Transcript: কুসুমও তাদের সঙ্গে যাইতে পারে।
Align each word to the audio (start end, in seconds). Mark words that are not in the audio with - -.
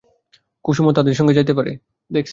কুসুমও 0.65 0.91
তাদের 0.91 1.13
সঙ্গে 1.13 1.33
যাইতে 1.33 1.53
পারে। 1.53 1.71